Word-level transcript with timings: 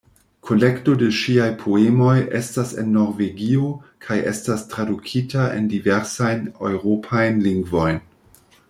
Kolekto 0.49 0.93
de 1.01 1.09
ŝiaj 1.17 1.49
poemoj 1.63 2.15
estas 2.39 2.71
en 2.85 2.89
Norvegio 2.95 3.69
kaj 4.07 4.19
estas 4.33 4.65
tradukita 4.73 5.47
en 5.59 5.71
diversajn 5.77 6.45
eŭropajn 6.73 7.41
lingvojn. 7.49 8.05